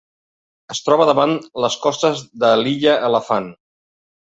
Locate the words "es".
0.75-0.79